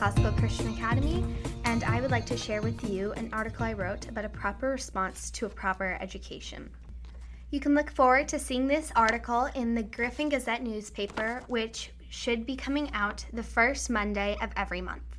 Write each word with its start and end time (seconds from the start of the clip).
Classical 0.00 0.32
Christian 0.32 0.72
Academy, 0.72 1.22
and 1.66 1.84
I 1.84 2.00
would 2.00 2.10
like 2.10 2.24
to 2.24 2.36
share 2.38 2.62
with 2.62 2.88
you 2.88 3.12
an 3.18 3.28
article 3.34 3.66
I 3.66 3.74
wrote 3.74 4.08
about 4.08 4.24
a 4.24 4.30
proper 4.30 4.70
response 4.70 5.30
to 5.32 5.44
a 5.44 5.50
proper 5.50 5.98
education. 6.00 6.70
You 7.50 7.60
can 7.60 7.74
look 7.74 7.90
forward 7.90 8.26
to 8.28 8.38
seeing 8.38 8.66
this 8.66 8.90
article 8.96 9.50
in 9.54 9.74
the 9.74 9.82
Griffin 9.82 10.30
Gazette 10.30 10.62
newspaper, 10.62 11.42
which 11.48 11.90
should 12.08 12.46
be 12.46 12.56
coming 12.56 12.90
out 12.94 13.26
the 13.34 13.42
first 13.42 13.90
Monday 13.90 14.38
of 14.40 14.48
every 14.56 14.80
month. 14.80 15.18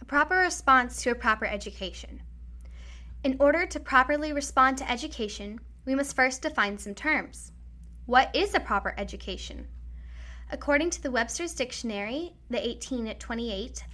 A 0.00 0.04
proper 0.04 0.38
response 0.38 1.00
to 1.04 1.12
a 1.12 1.14
proper 1.14 1.46
education. 1.46 2.22
In 3.22 3.36
order 3.38 3.66
to 3.66 3.78
properly 3.78 4.32
respond 4.32 4.78
to 4.78 4.90
education, 4.90 5.60
we 5.84 5.94
must 5.94 6.16
first 6.16 6.42
define 6.42 6.76
some 6.78 6.96
terms. 6.96 7.52
What 8.06 8.34
is 8.34 8.52
a 8.52 8.58
proper 8.58 8.96
education? 8.98 9.68
According 10.54 10.90
to 10.90 11.02
the 11.02 11.10
Webster's 11.10 11.52
Dictionary, 11.52 12.32
the 12.48 12.58
1828 12.58 13.84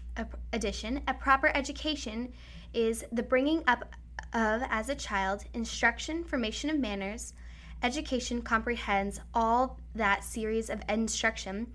edition, 0.53 1.01
a 1.09 1.15
proper 1.15 1.51
education 1.57 2.35
is 2.75 3.03
the 3.11 3.23
bringing 3.23 3.65
up 3.67 3.95
of, 4.35 4.61
as 4.69 4.91
a 4.91 4.95
child, 4.95 5.43
instruction, 5.55 6.23
formation 6.23 6.69
of 6.69 6.79
manners. 6.79 7.33
Education 7.83 8.43
comprehends 8.43 9.23
all 9.33 9.81
that 9.95 10.23
series 10.23 10.69
of 10.69 10.83
instruction, 10.87 11.67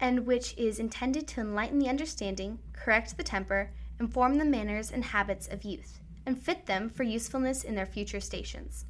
and 0.00 0.26
which 0.26 0.58
is 0.58 0.80
intended 0.80 1.28
to 1.28 1.40
enlighten 1.40 1.78
the 1.78 1.88
understanding, 1.88 2.58
correct 2.72 3.16
the 3.16 3.22
temper, 3.22 3.70
inform 4.00 4.38
the 4.38 4.44
manners 4.44 4.90
and 4.90 5.04
habits 5.04 5.46
of 5.46 5.62
youth, 5.62 6.00
and 6.26 6.42
fit 6.42 6.66
them 6.66 6.90
for 6.90 7.04
usefulness 7.04 7.62
in 7.62 7.76
their 7.76 7.86
future 7.86 8.20
stations. 8.20 8.84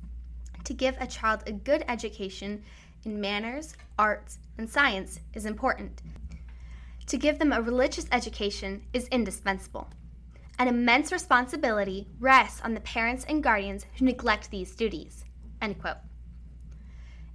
To 0.64 0.72
give 0.72 0.96
a 0.98 1.06
child 1.06 1.42
a 1.46 1.52
good 1.52 1.84
education 1.86 2.64
in 3.06 3.20
manners, 3.20 3.74
arts, 3.98 4.38
and 4.58 4.68
science 4.68 5.20
is 5.32 5.46
important. 5.46 6.02
To 7.06 7.18
give 7.18 7.38
them 7.38 7.52
a 7.52 7.60
religious 7.60 8.06
education 8.10 8.82
is 8.92 9.08
indispensable. 9.08 9.90
An 10.58 10.68
immense 10.68 11.12
responsibility 11.12 12.06
rests 12.20 12.60
on 12.62 12.74
the 12.74 12.80
parents 12.80 13.24
and 13.28 13.42
guardians 13.42 13.86
who 13.98 14.04
neglect 14.04 14.50
these 14.50 14.74
duties. 14.74 15.24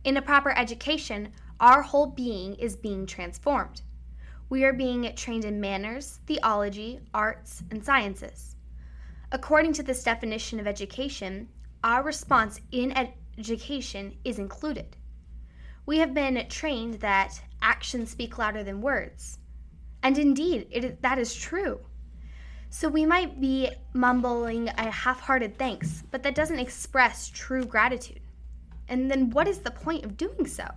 In 0.04 0.18
a 0.18 0.22
proper 0.22 0.52
education, 0.58 1.34
our 1.60 1.82
whole 1.82 2.08
being 2.08 2.56
is 2.56 2.76
being 2.76 3.06
transformed. 3.06 3.82
We 4.50 4.64
are 4.64 4.74
being 4.74 5.12
trained 5.16 5.46
in 5.46 5.60
manners, 5.60 6.20
theology, 6.26 7.02
arts, 7.14 7.64
and 7.70 7.84
sciences. 7.84 8.56
According 9.32 9.74
to 9.74 9.84
this 9.84 10.04
definition 10.04 10.60
of 10.60 10.68
education, 10.68 11.50
our 11.84 12.02
response 12.02 12.62
in 12.72 12.94
education 13.38 14.18
is 14.24 14.40
included. 14.40 14.96
We 15.86 16.00
have 16.00 16.14
been 16.14 16.46
trained 16.50 16.96
that 16.96 17.42
actions 17.62 18.12
speak 18.12 18.38
louder 18.38 18.64
than 18.64 18.82
words. 18.82 19.40
And 20.04 20.18
indeed, 20.18 20.68
it, 20.72 21.02
that 21.02 21.20
is 21.20 21.36
true. 21.36 21.80
So 22.70 22.88
we 22.88 23.06
might 23.06 23.42
be 23.42 23.72
mumbling 23.94 24.70
a 24.70 24.92
half 24.92 25.20
hearted 25.22 25.58
thanks, 25.58 26.04
but 26.12 26.22
that 26.24 26.36
doesn't 26.36 26.60
express 26.60 27.30
true 27.30 27.66
gratitude. 27.66 28.22
And 28.88 29.10
then 29.10 29.32
what 29.32 29.48
is 29.48 29.60
the 29.60 29.72
point 29.72 30.06
of 30.06 30.18
doing 30.18 30.46
so? 30.46 30.68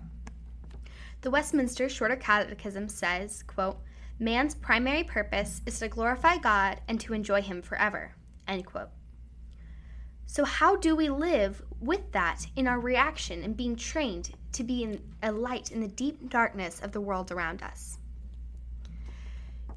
The 1.20 1.30
Westminster 1.30 1.88
Shorter 1.88 2.16
Catechism 2.16 2.88
says, 2.88 3.42
quote, 3.46 3.78
Man's 4.18 4.54
primary 4.54 5.04
purpose 5.04 5.60
is 5.66 5.78
to 5.80 5.88
glorify 5.88 6.38
God 6.38 6.80
and 6.88 6.98
to 7.00 7.12
enjoy 7.12 7.42
Him 7.42 7.62
forever. 7.62 8.14
End 8.48 8.66
quote. 8.66 8.88
So, 10.32 10.46
how 10.46 10.76
do 10.76 10.96
we 10.96 11.10
live 11.10 11.62
with 11.78 12.10
that 12.12 12.46
in 12.56 12.66
our 12.66 12.80
reaction 12.80 13.42
and 13.42 13.54
being 13.54 13.76
trained 13.76 14.30
to 14.52 14.64
be 14.64 14.82
in 14.82 15.02
a 15.22 15.30
light 15.30 15.70
in 15.70 15.82
the 15.82 15.88
deep 15.88 16.30
darkness 16.30 16.80
of 16.80 16.92
the 16.92 17.02
world 17.02 17.30
around 17.30 17.62
us. 17.62 17.98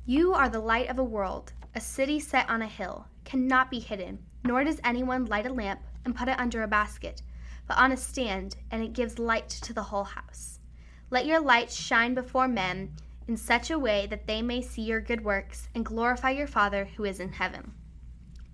You 0.05 0.33
are 0.33 0.47
the 0.47 0.61
light 0.61 0.87
of 0.87 0.97
a 0.97 1.03
world, 1.03 1.51
a 1.75 1.81
city 1.81 2.21
set 2.21 2.49
on 2.49 2.61
a 2.61 2.67
hill, 2.67 3.05
cannot 3.25 3.69
be 3.69 3.79
hidden, 3.79 4.19
nor 4.45 4.63
does 4.63 4.79
anyone 4.81 5.25
light 5.25 5.45
a 5.45 5.51
lamp 5.51 5.81
and 6.05 6.15
put 6.15 6.29
it 6.29 6.39
under 6.39 6.63
a 6.63 6.69
basket, 6.69 7.21
but 7.67 7.77
on 7.77 7.91
a 7.91 7.97
stand, 7.97 8.55
and 8.71 8.81
it 8.81 8.93
gives 8.93 9.19
light 9.19 9.49
to 9.49 9.73
the 9.73 9.83
whole 9.83 10.05
house. 10.05 10.61
Let 11.09 11.25
your 11.25 11.41
light 11.41 11.69
shine 11.69 12.13
before 12.13 12.47
men 12.47 12.93
in 13.27 13.35
such 13.35 13.71
a 13.71 13.77
way 13.77 14.07
that 14.07 14.25
they 14.25 14.41
may 14.41 14.61
see 14.61 14.83
your 14.83 15.01
good 15.01 15.25
works 15.25 15.67
and 15.75 15.83
glorify 15.83 16.29
your 16.29 16.47
Father 16.47 16.85
who 16.95 17.03
is 17.03 17.19
in 17.19 17.33
heaven. 17.33 17.73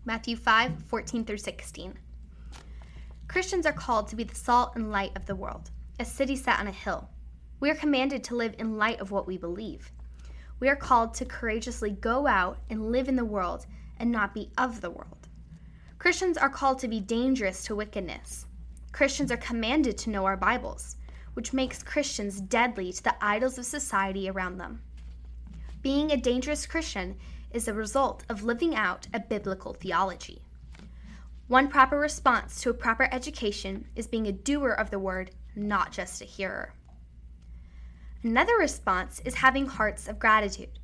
Matthew 0.03 0.35
5 0.35 0.83
14 0.87 1.25
through 1.25 1.37
16. 1.37 1.93
Christians 3.27 3.67
are 3.67 3.71
called 3.71 4.07
to 4.07 4.15
be 4.15 4.23
the 4.23 4.33
salt 4.33 4.71
and 4.75 4.91
light 4.91 5.11
of 5.15 5.27
the 5.27 5.35
world 5.35 5.69
a 5.99 6.05
city 6.05 6.35
set 6.35 6.59
on 6.59 6.65
a 6.65 6.71
hill. 6.71 7.07
We 7.59 7.69
are 7.69 7.75
commanded 7.75 8.23
to 8.23 8.35
live 8.35 8.55
in 8.57 8.77
light 8.77 8.99
of 8.99 9.11
what 9.11 9.27
we 9.27 9.37
believe. 9.37 9.91
We 10.59 10.69
are 10.69 10.75
called 10.75 11.13
to 11.15 11.25
courageously 11.25 11.91
go 11.91 12.25
out 12.25 12.57
and 12.71 12.91
live 12.91 13.07
in 13.07 13.15
the 13.15 13.23
world 13.23 13.67
and 13.99 14.11
not 14.11 14.33
be 14.33 14.49
of 14.57 14.81
the 14.81 14.89
world. 14.89 15.27
Christians 15.99 16.35
are 16.35 16.49
called 16.49 16.79
to 16.79 16.87
be 16.87 16.99
dangerous 16.99 17.63
to 17.65 17.75
wickedness. 17.75 18.47
Christians 18.91 19.31
are 19.31 19.37
commanded 19.37 19.99
to 19.99 20.09
know 20.09 20.25
our 20.25 20.35
Bibles, 20.35 20.95
which 21.35 21.53
makes 21.53 21.83
Christians 21.83 22.41
deadly 22.41 22.91
to 22.91 23.03
the 23.03 23.23
idols 23.23 23.59
of 23.59 23.65
society 23.67 24.27
around 24.27 24.57
them. 24.57 24.81
Being 25.83 26.11
a 26.11 26.17
dangerous 26.17 26.65
Christian 26.65 27.17
is 27.53 27.67
a 27.67 27.73
result 27.73 28.23
of 28.29 28.43
living 28.43 28.75
out 28.75 29.07
a 29.13 29.19
biblical 29.19 29.73
theology. 29.73 30.41
One 31.47 31.67
proper 31.67 31.99
response 31.99 32.61
to 32.61 32.69
a 32.69 32.73
proper 32.73 33.07
education 33.11 33.87
is 33.95 34.07
being 34.07 34.27
a 34.27 34.31
doer 34.31 34.71
of 34.71 34.89
the 34.89 34.99
word 34.99 35.31
not 35.55 35.91
just 35.91 36.21
a 36.21 36.25
hearer. 36.25 36.73
Another 38.23 38.55
response 38.57 39.21
is 39.25 39.35
having 39.35 39.65
hearts 39.65 40.07
of 40.07 40.19
gratitude. 40.19 40.79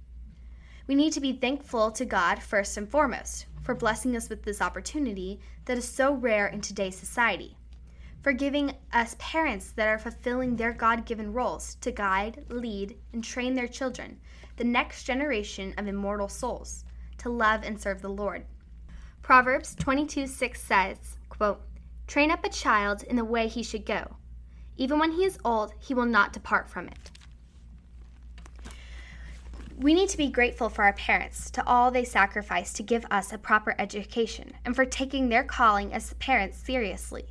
We 0.88 0.96
need 0.96 1.14
to 1.14 1.22
be 1.22 1.34
thankful 1.34 1.92
to 1.92 2.06
God 2.06 2.42
first 2.42 2.78
and 2.78 2.90
foremost 2.90 3.46
for 3.62 3.76
blessing 3.76 4.16
us 4.16 4.30
with 4.30 4.44
this 4.44 4.62
opportunity 4.62 5.40
that 5.66 5.78
is 5.78 5.88
so 5.88 6.14
rare 6.14 6.48
in 6.48 6.62
today's 6.62 6.98
society, 6.98 7.57
for 8.22 8.32
giving 8.34 8.76
us 8.94 9.16
parents 9.20 9.72
that 9.72 9.88
are 9.88 10.00
fulfilling 10.00 10.56
their 10.56 10.74
God 10.74 11.06
given 11.06 11.34
roles 11.34 11.76
to 11.82 11.92
guide, 11.92 12.46
lead, 12.50 12.98
and 13.14 13.24
train 13.24 13.56
their 13.56 13.68
children, 13.68 14.20
the 14.58 14.64
next 14.64 15.04
generation 15.04 15.74
of 15.78 15.88
immortal 15.88 16.28
souls, 16.28 16.84
to 17.20 17.30
love 17.30 17.62
and 17.64 17.80
serve 17.80 18.02
the 18.02 18.10
Lord. 18.10 18.46
Proverbs 19.22 19.76
22 19.76 20.28
6 20.28 20.62
says, 20.62 21.18
quote, 21.30 21.62
Train 22.08 22.32
up 22.32 22.46
a 22.46 22.50
child 22.50 23.04
in 23.04 23.16
the 23.16 23.26
way 23.26 23.48
he 23.48 23.64
should 23.64 23.86
go 23.86 24.18
even 24.78 25.00
when 25.00 25.12
he 25.12 25.26
is 25.26 25.40
old, 25.44 25.74
he 25.80 25.94
will 25.94 26.06
not 26.06 26.34
depart 26.34 26.70
from 26.70 26.88
it. 26.88 27.12
We 29.78 29.94
need 29.94 30.10
to 30.10 30.18
be 30.18 30.30
grateful 30.30 30.70
for 30.70 30.84
our 30.84 30.94
parents, 30.94 31.52
to 31.52 31.68
all 31.68 31.92
they 31.92 32.04
sacrifice 32.04 32.74
to 32.74 32.84
give 32.84 33.06
us 33.12 33.32
a 33.32 33.38
proper 33.38 33.76
education, 33.78 34.54
and 34.66 34.76
for 34.76 34.86
taking 34.86 35.30
their 35.30 35.44
calling 35.44 35.94
as 35.94 36.14
parents 36.16 36.58
seriously. 36.58 37.28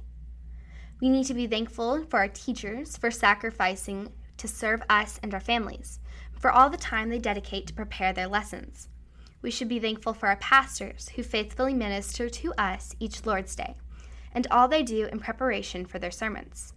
We 1.01 1.11
need 1.11 1.25
to 1.25 1.34
be 1.34 1.47
thankful 1.47 2.05
for 2.05 2.21
our 2.21 2.29
teachers 2.29 2.97
for 2.97 3.11
sacrificing 3.11 4.12
to 4.39 4.49
serve 4.49 4.83
us 4.89 5.21
and 5.23 5.34
our 5.34 5.41
families, 5.41 6.01
for 6.33 6.51
all 6.51 6.71
the 6.71 6.79
time 6.79 7.11
they 7.11 7.19
dedicate 7.19 7.67
to 7.67 7.75
prepare 7.75 8.15
their 8.15 8.29
lessons. 8.29 8.89
We 9.43 9.51
should 9.51 9.69
be 9.69 9.79
thankful 9.79 10.15
for 10.15 10.29
our 10.29 10.37
pastors 10.37 11.11
who 11.11 11.23
faithfully 11.23 11.75
minister 11.75 12.31
to 12.31 12.55
us 12.59 12.97
each 12.99 13.27
Lord's 13.27 13.55
Day, 13.55 13.77
and 14.33 14.47
all 14.51 14.69
they 14.69 14.83
do 14.83 15.06
in 15.06 15.19
preparation 15.19 15.85
for 15.85 15.99
their 15.99 16.11
sermons. 16.11 16.73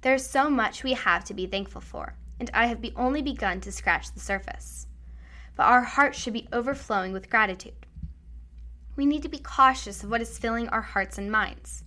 There 0.00 0.14
is 0.14 0.26
so 0.26 0.50
much 0.50 0.82
we 0.82 0.94
have 0.94 1.24
to 1.24 1.34
be 1.34 1.46
thankful 1.46 1.80
for, 1.80 2.14
and 2.40 2.50
I 2.52 2.66
have 2.66 2.80
be 2.80 2.92
only 2.96 3.22
begun 3.22 3.60
to 3.60 3.72
scratch 3.72 4.12
the 4.12 4.20
surface. 4.20 4.88
But 5.54 5.66
our 5.66 5.82
hearts 5.82 6.18
should 6.18 6.32
be 6.32 6.48
overflowing 6.52 7.12
with 7.12 7.30
gratitude. 7.30 7.86
We 8.96 9.06
need 9.06 9.22
to 9.22 9.28
be 9.28 9.38
cautious 9.38 10.02
of 10.02 10.10
what 10.10 10.20
is 10.20 10.38
filling 10.38 10.68
our 10.68 10.82
hearts 10.82 11.18
and 11.18 11.30
minds. 11.30 11.84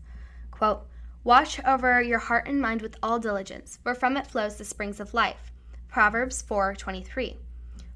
Quote, 0.50 0.88
Watch 1.24 1.64
over 1.64 2.02
your 2.02 2.18
heart 2.18 2.48
and 2.48 2.60
mind 2.60 2.82
with 2.82 2.98
all 3.04 3.20
diligence, 3.20 3.78
for 3.84 3.94
from 3.94 4.18
it 4.18 4.26
flows 4.26 4.56
the 4.56 4.66
springs 4.66 5.00
of 5.00 5.14
life. 5.14 5.52
Proverbs 5.88 6.42
4:23. 6.42 7.38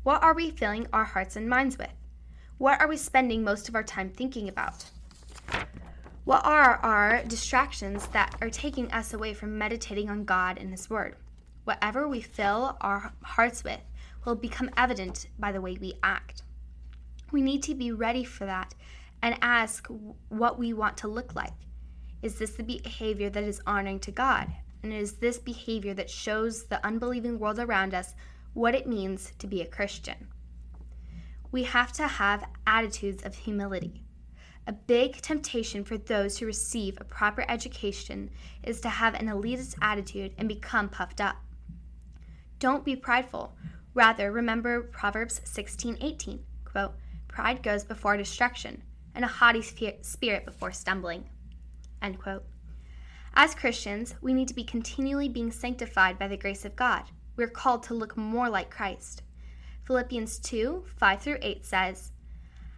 What 0.03 0.21
are 0.21 0.35
we 0.35 0.51
filling 0.51 0.85
our 0.93 1.05
hearts 1.05 1.35
and 1.35 1.49
minds 1.49 1.75
with? 1.79 1.89
What 2.59 2.79
are 2.79 2.87
we 2.87 2.97
spending 2.97 3.43
most 3.43 3.67
of 3.67 3.73
our 3.73 3.83
time 3.83 4.11
thinking 4.11 4.47
about? 4.47 4.91
What 6.23 6.45
are 6.45 6.75
our 6.83 7.23
distractions 7.23 8.05
that 8.09 8.35
are 8.41 8.51
taking 8.51 8.91
us 8.91 9.11
away 9.11 9.33
from 9.33 9.57
meditating 9.57 10.07
on 10.07 10.25
God 10.25 10.59
and 10.59 10.69
His 10.69 10.87
Word? 10.87 11.15
Whatever 11.63 12.07
we 12.07 12.21
fill 12.21 12.77
our 12.79 13.11
hearts 13.23 13.63
with 13.63 13.81
will 14.23 14.35
become 14.35 14.69
evident 14.77 15.29
by 15.39 15.51
the 15.51 15.61
way 15.61 15.79
we 15.81 15.95
act. 16.03 16.43
We 17.31 17.41
need 17.41 17.63
to 17.63 17.73
be 17.73 17.91
ready 17.91 18.23
for 18.23 18.45
that 18.45 18.75
and 19.23 19.35
ask 19.41 19.87
what 20.29 20.59
we 20.59 20.73
want 20.73 20.97
to 20.97 21.07
look 21.07 21.33
like. 21.33 21.53
Is 22.25 22.39
this 22.39 22.53
the 22.53 22.63
behavior 22.63 23.29
that 23.29 23.43
is 23.43 23.61
honoring 23.67 23.99
to 23.99 24.11
God? 24.11 24.51
And 24.81 24.91
is 24.91 25.17
this 25.17 25.37
behavior 25.37 25.93
that 25.93 26.09
shows 26.09 26.63
the 26.63 26.83
unbelieving 26.83 27.37
world 27.37 27.59
around 27.59 27.93
us 27.93 28.15
what 28.55 28.73
it 28.73 28.87
means 28.87 29.33
to 29.37 29.45
be 29.45 29.61
a 29.61 29.67
Christian? 29.67 30.29
We 31.51 31.65
have 31.65 31.91
to 31.93 32.07
have 32.07 32.49
attitudes 32.65 33.23
of 33.23 33.35
humility. 33.35 34.01
A 34.65 34.73
big 34.73 35.21
temptation 35.21 35.83
for 35.83 35.99
those 35.99 36.39
who 36.39 36.47
receive 36.47 36.97
a 36.99 37.03
proper 37.03 37.45
education 37.47 38.31
is 38.63 38.81
to 38.81 38.89
have 38.89 39.13
an 39.13 39.27
elitist 39.27 39.75
attitude 39.79 40.33
and 40.39 40.47
become 40.47 40.89
puffed 40.89 41.21
up. 41.21 41.35
Don't 42.57 42.83
be 42.83 42.95
prideful. 42.95 43.55
Rather, 43.93 44.31
remember 44.31 44.81
Proverbs 44.81 45.41
16:18, 45.43 46.43
quote, 46.63 46.95
"Pride 47.27 47.61
goes 47.61 47.83
before 47.83 48.17
destruction, 48.17 48.81
and 49.13 49.23
a 49.23 49.27
haughty 49.27 49.61
spirit 49.61 50.43
before 50.43 50.71
stumbling." 50.71 51.29
End 52.01 52.19
quote. 52.19 52.45
As 53.33 53.53
Christians, 53.53 54.15
we 54.21 54.33
need 54.33 54.47
to 54.47 54.53
be 54.53 54.63
continually 54.63 55.27
being 55.27 55.51
sanctified 55.51 56.17
by 56.17 56.27
the 56.27 56.37
grace 56.37 56.63
of 56.63 56.75
God. 56.75 57.03
We 57.35 57.43
are 57.43 57.49
called 57.49 57.83
to 57.83 57.93
look 57.93 58.15
more 58.15 58.49
like 58.49 58.69
Christ. 58.69 59.23
Philippians 59.85 60.39
2 60.39 60.85
5 60.95 61.21
through 61.21 61.37
8 61.41 61.65
says, 61.65 62.11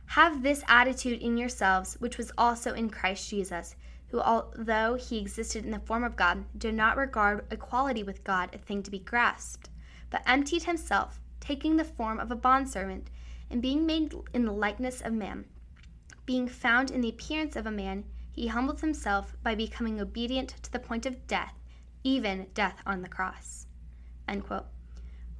Have 0.08 0.42
this 0.42 0.64
attitude 0.68 1.22
in 1.22 1.38
yourselves, 1.38 1.96
which 2.00 2.18
was 2.18 2.32
also 2.38 2.74
in 2.74 2.90
Christ 2.90 3.30
Jesus, 3.30 3.76
who, 4.10 4.20
although 4.20 4.96
he 4.96 5.20
existed 5.20 5.64
in 5.64 5.72
the 5.72 5.80
form 5.80 6.04
of 6.04 6.16
God, 6.16 6.46
did 6.58 6.74
not 6.74 6.98
regard 6.98 7.46
equality 7.52 8.04
with 8.04 8.24
God 8.24 8.50
a 8.54 8.58
thing 8.58 8.82
to 8.84 8.92
be 8.92 9.00
grasped, 9.00 9.70
but 10.10 10.24
emptied 10.26 10.64
himself, 10.64 11.20
taking 11.40 11.78
the 11.78 11.84
form 11.84 12.20
of 12.20 12.32
a 12.32 12.36
bondservant, 12.36 13.10
and 13.50 13.62
being 13.62 13.86
made 13.86 14.14
in 14.34 14.46
the 14.46 14.52
likeness 14.52 15.02
of 15.02 15.14
man. 15.14 15.46
Being 16.26 16.48
found 16.48 16.90
in 16.90 17.02
the 17.02 17.10
appearance 17.10 17.56
of 17.56 17.66
a 17.66 17.72
man, 17.72 18.06
he 18.38 18.46
humbled 18.46 18.82
himself 18.82 19.36
by 19.42 19.56
becoming 19.56 20.00
obedient 20.00 20.50
to 20.62 20.72
the 20.72 20.78
point 20.78 21.08
of 21.08 21.26
death, 21.26 21.56
even 22.04 22.46
death 22.54 22.78
on 22.86 23.02
the 23.02 23.10
cross. 23.10 23.66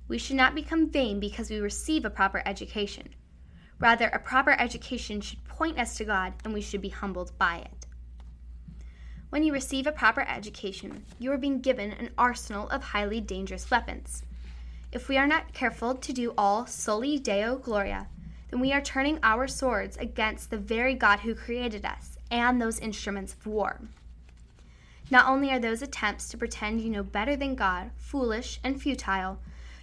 We 0.08 0.18
should 0.18 0.36
not 0.36 0.56
become 0.56 0.90
vain 0.90 1.20
because 1.20 1.52
we 1.52 1.60
receive 1.60 2.06
a 2.06 2.10
proper 2.10 2.42
education. 2.44 3.10
Rather, 3.78 4.08
a 4.08 4.18
proper 4.18 4.60
education 4.60 5.22
should 5.22 5.44
point 5.44 5.78
us 5.78 5.96
to 5.98 6.06
God, 6.06 6.34
and 6.44 6.56
we 6.56 6.62
should 6.62 6.82
be 6.82 6.90
humbled 6.90 7.38
by 7.38 7.58
it. 7.58 7.86
When 9.30 9.44
you 9.44 9.54
receive 9.54 9.86
a 9.86 9.92
proper 9.92 10.22
education, 10.22 11.06
you 11.20 11.32
are 11.32 11.38
being 11.38 11.62
given 11.62 11.92
an 11.92 12.10
arsenal 12.18 12.68
of 12.70 12.82
highly 12.82 13.22
dangerous 13.22 13.70
weapons. 13.70 14.24
If 14.92 15.08
we 15.08 15.18
are 15.18 15.28
not 15.28 15.54
careful 15.54 15.94
to 15.94 16.14
do 16.14 16.34
all 16.36 16.66
soli 16.66 17.20
deo 17.20 17.58
gloria, 17.58 18.08
then 18.50 18.60
we 18.60 18.74
are 18.74 18.82
turning 18.82 19.20
our 19.22 19.48
swords 19.48 19.98
against 19.98 20.50
the 20.50 20.58
very 20.58 20.96
God 20.96 21.20
who 21.20 21.36
created 21.36 21.86
us 21.86 22.17
and 22.32 22.62
those 22.62 22.80
instruments 22.80 23.34
of 23.34 23.46
war. 23.46 23.82
Not 25.10 25.28
only 25.28 25.52
are 25.52 25.60
those 25.60 25.82
attempts 25.82 26.28
to 26.30 26.38
pretend 26.38 26.82
you 26.82 26.90
know 26.90 27.04
better 27.04 27.36
than 27.36 27.56
God 27.56 27.92
foolish 27.96 28.60
and 28.64 28.82
futile, 28.82 29.40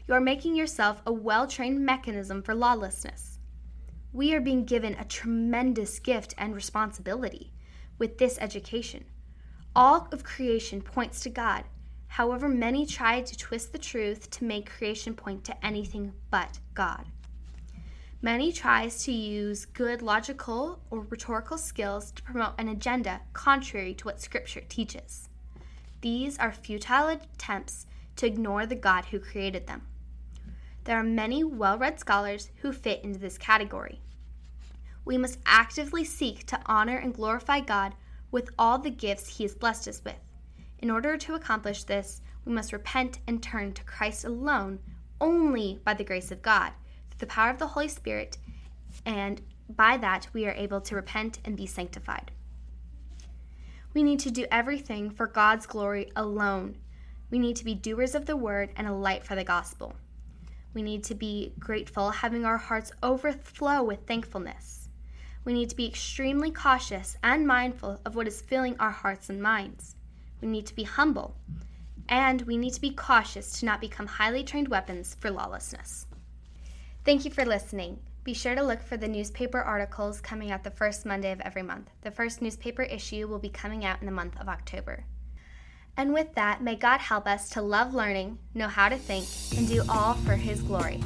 you 0.07 0.15
are 0.15 0.21
making 0.21 0.55
yourself 0.55 1.01
a 1.07 1.13
well 1.13 1.47
trained 1.47 1.85
mechanism 1.85 2.43
for 2.43 2.55
lawlessness. 2.55 3.39
We 4.13 4.35
are 4.35 4.41
being 4.41 4.65
given 4.65 4.95
a 4.95 5.05
tremendous 5.05 5.99
gift 5.99 6.35
and 6.37 6.55
responsibility 6.55 7.53
with 7.99 8.19
this 8.19 8.39
education. 8.39 9.07
All 9.75 10.09
of 10.13 10.23
creation 10.23 10.83
points 10.83 11.21
to 11.21 11.31
God. 11.31 11.65
However, 12.09 12.49
many 12.49 12.87
try 12.87 13.23
to 13.23 13.37
twist 13.37 13.73
the 13.73 13.79
truth 13.79 14.31
to 14.31 14.45
make 14.45 14.71
creation 14.71 15.15
point 15.15 15.43
to 15.45 15.67
anything 15.67 16.13
but 16.31 16.61
God. 16.75 17.07
Many 18.25 18.53
tries 18.53 19.05
to 19.05 19.13
use 19.13 19.67
good 19.67 20.01
logical 20.01 20.81
or 20.89 21.03
rhetorical 21.03 21.59
skills 21.59 22.11
to 22.13 22.23
promote 22.23 22.55
an 22.57 22.71
agenda 22.71 23.21
contrary 23.35 23.93
to 23.97 24.07
what 24.07 24.19
scripture 24.19 24.63
teaches. 24.67 25.29
These 26.01 26.39
are 26.39 26.51
futile 26.51 27.09
attempts 27.09 27.85
to 28.17 28.27
ignore 28.27 28.65
the 28.65 28.77
God 28.77 29.05
who 29.05 29.19
created 29.19 29.67
them. 29.67 29.83
There 30.85 30.97
are 30.97 31.05
many 31.05 31.45
well-read 31.45 32.01
scholars 32.01 32.49
who 32.63 32.73
fit 32.73 33.05
into 33.05 33.19
this 33.19 33.37
category. 33.37 34.01
We 35.05 35.19
must 35.19 35.39
actively 35.45 36.03
seek 36.03 36.47
to 36.47 36.63
honor 36.65 36.97
and 36.97 37.13
glorify 37.13 37.61
God 37.61 37.95
with 38.31 38.49
all 38.59 38.79
the 38.79 38.89
gifts 38.89 39.37
He 39.37 39.45
has 39.45 39.55
blessed 39.55 39.87
us 39.87 40.01
with. 40.03 40.17
In 40.79 40.91
order 40.91 41.19
to 41.19 41.35
accomplish 41.35 41.85
this, 41.85 42.23
we 42.47 42.55
must 42.55 42.73
repent 42.73 43.19
and 43.27 43.43
turn 43.43 43.75
to 43.75 43.85
Christ 43.85 44.25
alone, 44.25 44.79
only 45.21 45.79
by 45.85 45.93
the 45.93 46.05
grace 46.05 46.31
of 46.31 46.41
God, 46.41 46.73
the 47.19 47.27
power 47.27 47.51
of 47.51 47.59
the 47.59 47.69
Holy 47.69 47.89
Spirit, 47.89 48.39
and 49.05 49.41
by 49.69 49.97
that 49.97 50.29
we 50.33 50.47
are 50.47 50.53
able 50.53 50.81
to 50.83 50.95
repent 50.95 51.39
and 51.45 51.57
be 51.57 51.67
sanctified. 51.67 52.31
We 53.93 54.03
need 54.03 54.21
to 54.21 54.31
do 54.31 54.47
everything 54.51 55.11
for 55.11 55.27
God's 55.27 55.67
glory 55.67 56.11
alone. 56.17 56.77
We 57.31 57.39
need 57.39 57.57
to 57.57 57.65
be 57.65 57.75
doers 57.75 58.15
of 58.15 58.27
the 58.27 58.37
word 58.37 58.71
and 58.77 58.87
a 58.87 58.93
light 58.93 59.25
for 59.25 59.35
the 59.35 59.45
gospel. 59.45 59.95
We 60.73 60.83
need 60.83 61.05
to 61.05 61.15
be 61.15 61.53
grateful, 61.59 62.11
having 62.11 62.45
our 62.45 62.59
hearts 62.59 62.93
overflow 63.03 63.83
with 63.83 64.07
thankfulness 64.07 64.85
we 65.45 65.53
need 65.53 65.69
to 65.71 65.77
be 65.77 65.87
extremely 65.87 66.51
cautious 66.51 67.19
and 67.23 67.47
mindful 67.47 68.01
of 68.05 68.17
what 68.17 68.27
is 68.27 68.41
filling 68.41 68.77
our 68.79 68.91
hearts 68.91 69.29
and 69.29 69.43
minds. 69.43 69.95
We 70.41 70.49
need 70.49 70.67
to 70.67 70.75
be 70.75 70.85
humble, 70.85 71.37
and 72.09 72.43
we 72.43 72.57
need 72.57 72.73
to 72.73 72.81
be 72.81 72.91
cautious 72.91 73.59
to 73.61 73.67
not 73.67 73.81
become 73.81 74.07
highly 74.07 74.43
trained 74.43 74.69
weapons 74.69 75.17
for 75.21 75.31
lawlessness. 75.31 76.07
Thank 77.05 77.27
you 77.27 77.31
for 77.31 77.45
listening. 77.45 77.99
Be 78.25 78.33
sure 78.33 78.55
to 78.55 78.63
look 78.63 78.83
for 78.83 78.97
the 78.97 79.07
newspaper 79.07 79.61
articles 79.61 80.23
coming 80.23 80.51
out 80.51 80.65
the 80.65 80.71
first 80.71 81.05
Monday 81.05 81.33
of 81.33 81.41
every 81.43 81.63
month. 81.63 81.91
The 82.01 82.11
first 82.11 82.41
newspaper 82.41 82.81
issue 82.81 83.29
will 83.29 83.39
be 83.39 83.51
coming 83.51 83.85
out 83.85 84.01
in 84.01 84.07
the 84.07 84.13
month 84.13 84.41
of 84.41 84.49
October. 84.49 85.05
And 85.99 86.15
with 86.15 86.35
that, 86.35 86.63
may 86.63 86.77
God 86.77 87.01
help 87.01 87.27
us 87.27 87.51
to 87.51 87.61
love 87.61 87.93
learning, 87.93 88.39
know 88.55 88.69
how 88.69 88.89
to 88.89 88.97
think, 88.97 89.27
and 89.55 89.69
do 89.69 89.83
all 89.87 90.15
for 90.15 90.33
His 90.33 90.63
glory. 90.63 91.03